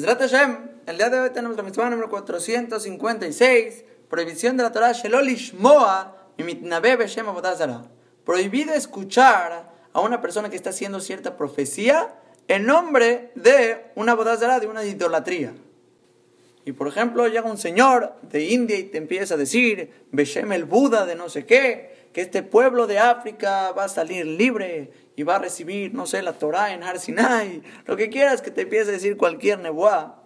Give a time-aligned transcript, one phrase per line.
[0.00, 0.56] Mesrat Hashem,
[0.86, 6.16] el día de hoy tenemos la misma número 456, prohibición de la Torah Shelolish Moa
[6.38, 7.26] y Mitnabe Beshem.
[8.24, 12.14] Prohibido escuchar a una persona que está haciendo cierta profecía
[12.48, 15.52] en nombre de una bodazara, de una idolatría.
[16.64, 20.64] Y por ejemplo, llega un señor de India y te empieza a decir, Beshem el
[20.64, 25.22] Buda de no sé qué, que este pueblo de África va a salir libre y
[25.22, 28.62] va a recibir, no sé, la Torah en Har Sinai, lo que quieras que te
[28.62, 30.22] empiece a decir cualquier nebuá.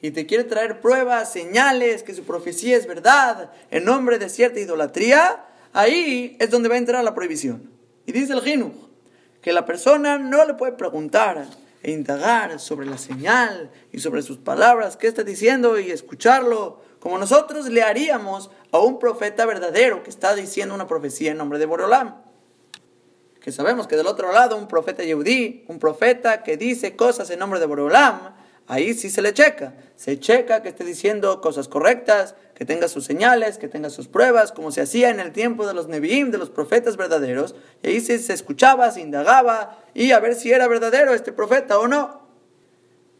[0.00, 4.60] Y te quiere traer pruebas, señales, que su profecía es verdad, en nombre de cierta
[4.60, 7.70] idolatría, ahí es donde va a entrar la prohibición.
[8.06, 8.72] Y dice el Jinuj,
[9.42, 11.46] que la persona no le puede preguntar
[11.82, 17.18] e indagar sobre la señal y sobre sus palabras, qué está diciendo y escucharlo, como
[17.18, 21.66] nosotros le haríamos a un profeta verdadero que está diciendo una profecía en nombre de
[21.66, 22.22] Borolam.
[23.40, 27.38] Que sabemos que del otro lado un profeta yehudí, un profeta que dice cosas en
[27.38, 28.34] nombre de Borolam,
[28.66, 29.74] ahí sí se le checa.
[29.94, 34.50] Se checa que esté diciendo cosas correctas, que tenga sus señales, que tenga sus pruebas,
[34.50, 37.54] como se hacía en el tiempo de los Nevi'im, de los profetas verdaderos.
[37.82, 41.78] Y ahí se, se escuchaba, se indagaba y a ver si era verdadero este profeta
[41.78, 42.26] o no.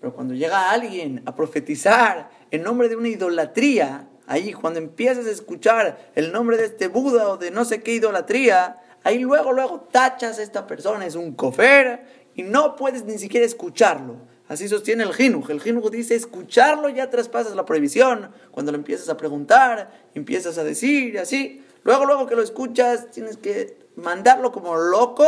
[0.01, 5.31] Pero cuando llega alguien a profetizar en nombre de una idolatría, ahí cuando empiezas a
[5.31, 9.81] escuchar el nombre de este Buda o de no sé qué idolatría, ahí luego, luego
[9.91, 14.17] tachas a esta persona, es un cofer y no puedes ni siquiera escucharlo.
[14.49, 15.51] Así sostiene el Jinuj.
[15.51, 18.31] El Jinuj dice, escucharlo ya traspasas la prohibición.
[18.53, 21.65] Cuando lo empiezas a preguntar, empiezas a decir, así.
[21.83, 25.25] Luego, luego que lo escuchas, tienes que mandarlo como loco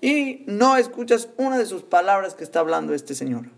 [0.00, 3.57] y no escuchas una de sus palabras que está hablando este señor.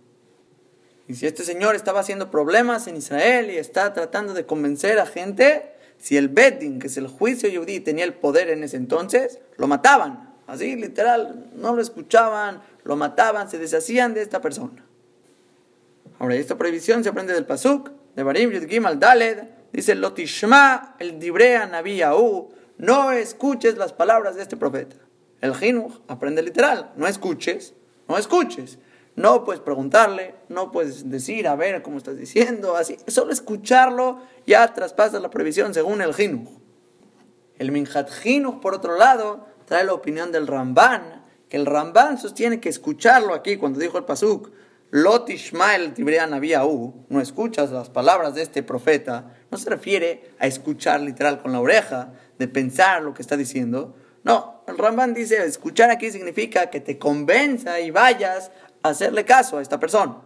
[1.10, 5.06] Y si este señor estaba haciendo problemas en Israel y está tratando de convencer a
[5.06, 9.40] gente, si el Bedding, que es el juicio yudí, tenía el poder en ese entonces,
[9.56, 10.32] lo mataban.
[10.46, 14.84] Así, literal, no lo escuchaban, lo mataban, se deshacían de esta persona.
[16.20, 21.18] Ahora, esta prohibición se aprende del Pasuk, de Barim Yudgim al Daled, dice Lotishma, el
[21.18, 22.02] Dibrea Nabi
[22.78, 24.94] no escuches las palabras de este profeta.
[25.40, 27.74] El Jinuj aprende literal, no escuches,
[28.08, 28.78] no escuches.
[29.20, 32.96] No puedes preguntarle, no puedes decir, a ver cómo estás diciendo, así.
[33.06, 36.48] Solo escucharlo ya traspasa la prohibición según el Jinuj.
[37.58, 42.60] El Minhat Jinuj, por otro lado, trae la opinión del Ramban, que el Ramban sostiene
[42.60, 44.52] que escucharlo aquí, cuando dijo el Pasuk,
[44.90, 46.32] Lot Ishmael Tibrian
[46.64, 51.52] U, no escuchas las palabras de este profeta, no se refiere a escuchar literal con
[51.52, 53.94] la oreja, de pensar lo que está diciendo.
[54.22, 58.50] No, el Ramban dice, escuchar aquí significa que te convenza y vayas
[58.82, 60.16] hacerle caso a esta persona.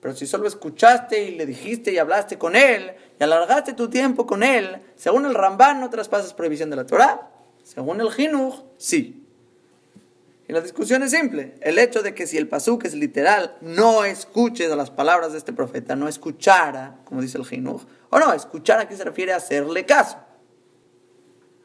[0.00, 4.26] Pero si solo escuchaste y le dijiste y hablaste con él y alargaste tu tiempo
[4.26, 7.30] con él, según el Ramban no traspasas prohibición de la Torah,
[7.62, 9.26] según el Jinuj, sí.
[10.48, 11.54] Y la discusión es simple.
[11.60, 15.52] El hecho de que si el pasuk es literal, no escuches las palabras de este
[15.52, 19.84] profeta, no escuchara, como dice el Jinuj, o no, escuchar aquí se refiere a hacerle
[19.86, 20.16] caso.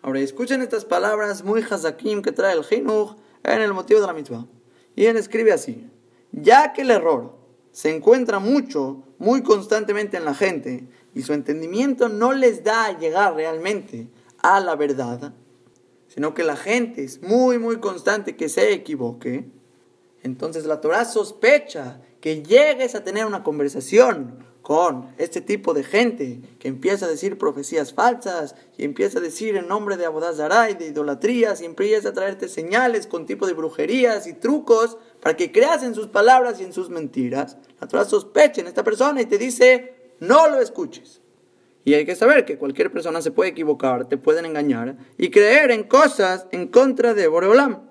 [0.04, 4.14] Ahora, escuchen estas palabras muy hazakim que trae el Jinuj en el motivo de la
[4.14, 4.46] mitzvah.
[4.96, 5.90] Y él escribe así:
[6.32, 7.36] Ya que el error
[7.72, 12.98] se encuentra mucho, muy constantemente en la gente, y su entendimiento no les da a
[12.98, 14.08] llegar realmente
[14.42, 15.34] a la verdad,
[16.08, 19.46] sino que la gente es muy, muy constante que se equivoque,
[20.24, 26.42] entonces la Torah sospecha que llegues a tener una conversación con este tipo de gente
[26.58, 30.74] que empieza a decir profecías falsas y empieza a decir en nombre de Abodazara y
[30.74, 35.52] de idolatrías y empieza a traerte señales con tipo de brujerías y trucos para que
[35.52, 37.58] creas en sus palabras y en sus mentiras.
[37.80, 41.22] La Torah sospecha en esta persona y te dice, no lo escuches.
[41.84, 45.70] Y hay que saber que cualquier persona se puede equivocar, te pueden engañar y creer
[45.70, 47.88] en cosas en contra de Boreolam.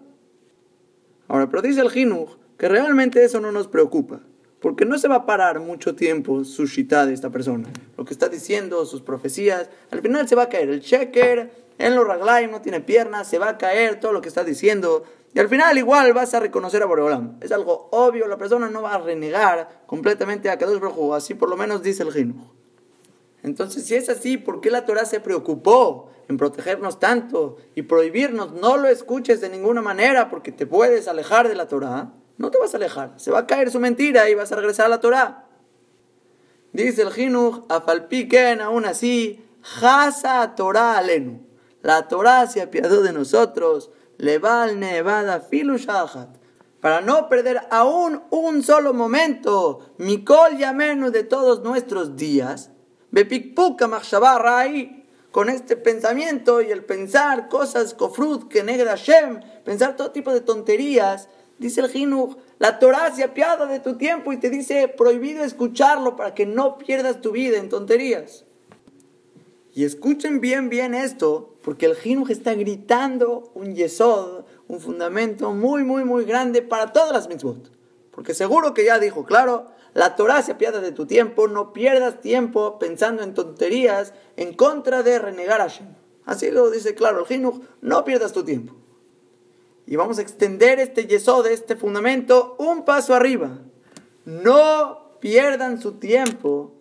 [1.29, 4.23] Ahora, pero dice el Jinuj que realmente eso no nos preocupa,
[4.65, 7.69] porque no se va a parar mucho tiempo su shita de esta persona.
[7.99, 10.71] Lo que está diciendo, sus profecías, al final se va a caer.
[10.71, 14.29] El checker en los raglaim no tiene piernas, se va a caer todo lo que
[14.29, 15.05] está diciendo.
[15.35, 17.37] Y al final igual vas a reconocer a Boreolam.
[17.43, 21.51] Es algo obvio, la persona no va a renegar completamente a Kadosh Baruj así por
[21.51, 22.47] lo menos dice el Jinuj.
[23.43, 28.53] Entonces, si es así, ¿por qué la Torah se preocupó en protegernos tanto y prohibirnos?
[28.55, 32.15] No lo escuches de ninguna manera porque te puedes alejar de la Torah.
[32.37, 34.87] No te vas a alejar, se va a caer su mentira y vas a regresar
[34.87, 35.47] a la Torah.
[36.73, 39.45] Dice el Jinuj, afalpiken, aún así,
[39.81, 41.47] Hasa Torah alenu.
[41.83, 45.77] La Torah se apiadó de nosotros, leval nevada filu
[46.81, 52.71] para no perder aún un solo momento, Mikol Yamenu de todos nuestros días,
[55.31, 60.43] con este pensamiento y el pensar cosas kofrut, que negra Hashem, pensar todo tipo de
[60.43, 61.31] tonterías,
[61.65, 66.15] dice el Jinuj, La Torah se apiada de tu tiempo y te dice prohibido escucharlo
[66.15, 68.45] para que no pierdas tu vida en tonterías.
[69.73, 75.85] Y escuchen bien, bien esto, porque el Jinuj está gritando un yesod, un fundamento muy,
[75.85, 77.71] muy, muy grande para todas las mitzvot.
[78.11, 82.21] Porque seguro que ya dijo, claro, la Torah se apiada de tu tiempo, no pierdas
[82.21, 85.87] tiempo pensando en tonterías en contra de renegar a Hashem.
[86.27, 88.75] Así lo dice claro el Jinuj, no pierdas tu tiempo.
[89.87, 93.59] Y vamos a extender este yesod, este fundamento, un paso arriba.
[94.25, 96.73] No pierdan su tiempo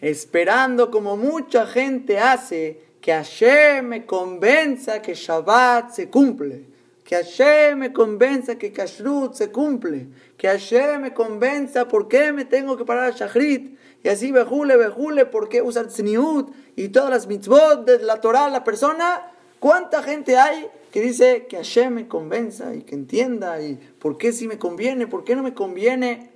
[0.00, 6.66] esperando como mucha gente hace que Hashem me convenza que Shabbat se cumple,
[7.04, 12.44] que Hashem me convenza que Kashrut se cumple, que Hashem me convenza por qué me
[12.44, 17.10] tengo que parar a Shachrit, y así bejule, bejule, por qué usar tzniut y todas
[17.10, 22.08] las mitzvot de la Torah, la persona, ¿cuánta gente hay que dice que Hashem me
[22.08, 26.32] convenza y que entienda y por qué sí me conviene, por qué no me conviene?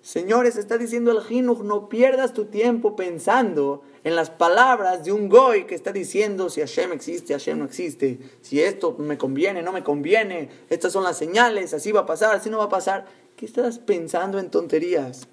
[0.00, 5.28] Señores, está diciendo el Jinuj, no pierdas tu tiempo pensando en las palabras de un
[5.28, 9.72] goy que está diciendo si Hashem existe, Hashem no existe, si esto me conviene, no
[9.72, 13.04] me conviene, estas son las señales, así va a pasar, así no va a pasar.
[13.36, 15.28] ¿Qué estás pensando en tonterías?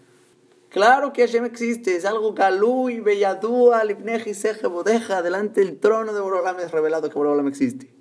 [0.67, 6.11] Claro que Hashem existe, es algo galú y belladúa, lipneji, seje, bodeja, delante del trono
[6.11, 7.95] de Borolam es revelado que Borolam existe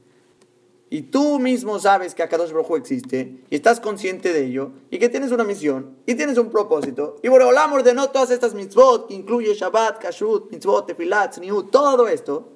[0.91, 5.09] y tú mismo sabes que Akadosh Baruj existe y estás consciente de ello y que
[5.09, 9.55] tienes una misión y tienes un propósito y Boreolam ordenó todas estas mitzvot que incluye
[9.55, 12.51] Shabbat, Kashrut, mitzvot, Tefilat, Tzniut, todo esto.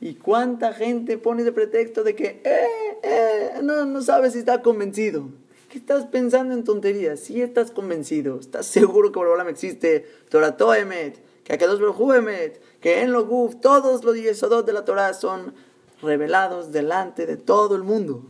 [0.00, 4.62] ¿Y cuánta gente pone de pretexto de que eh, eh, no, no sabes si está
[4.62, 5.28] convencido?
[5.68, 7.20] ¿Qué estás pensando en tonterías?
[7.20, 13.02] Si estás convencido, estás seguro que Boreolam existe, Torah Toemet, que Akadosh Baruj Emet, que
[13.02, 15.54] en lo Guf, todos los yesodot de la Torah son
[16.02, 18.22] revelados delante de todo el mundo.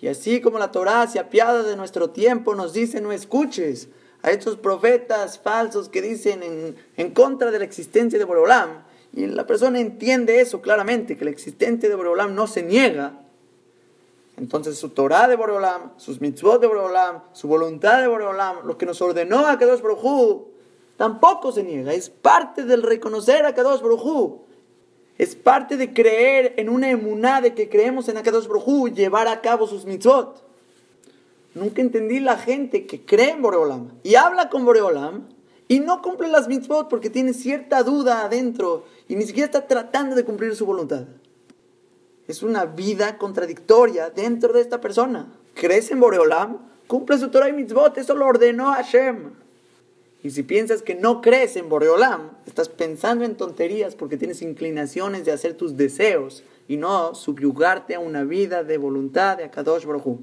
[0.00, 3.88] Y así como la Torá se apiada de nuestro tiempo, nos dice no escuches
[4.22, 8.82] a estos profetas falsos que dicen en, en contra de la existencia de Borolam.
[9.12, 13.20] Y la persona entiende eso claramente, que la existencia de Borolam no se niega.
[14.40, 18.86] Entonces su Torah de Borolam, sus mitzvot de Borolam, su voluntad de Borolam, lo que
[18.86, 20.46] nos ordenó a Kadosh Baruj
[20.96, 21.92] tampoco se niega.
[21.92, 23.82] Es parte del reconocer a Kadosh
[25.20, 29.42] es parte de creer en una emuná de que creemos en Akadosh Brojú, llevar a
[29.42, 30.42] cabo sus mitzvot.
[31.54, 35.28] Nunca entendí la gente que cree en Boreolam y habla con Boreolam
[35.68, 40.16] y no cumple las mitzvot porque tiene cierta duda adentro y ni siquiera está tratando
[40.16, 41.04] de cumplir su voluntad.
[42.26, 45.30] Es una vida contradictoria dentro de esta persona.
[45.52, 46.60] ¿Crees en Boreolam?
[46.86, 49.32] Cumple su Torah y mitzvot, eso lo ordenó Hashem.
[50.22, 55.24] Y si piensas que no crees en Boreolam, estás pensando en tonterías porque tienes inclinaciones
[55.24, 60.18] de hacer tus deseos y no subyugarte a una vida de voluntad de Akadosh Baruj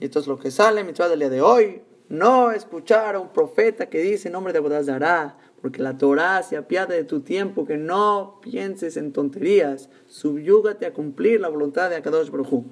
[0.00, 1.82] Y esto es lo que sale mitzvah del día de hoy.
[2.08, 6.56] No escuchar a un profeta que dice en nombre de Bodazará, porque la Torah se
[6.56, 11.96] apiada de tu tiempo, que no pienses en tonterías, subyúgate a cumplir la voluntad de
[11.96, 12.64] Akadosh Baruj